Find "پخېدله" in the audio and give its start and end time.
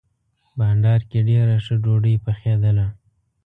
2.25-2.87